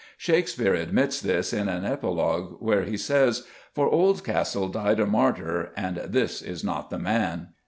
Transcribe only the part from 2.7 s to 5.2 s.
he says, "For Oldcastle died a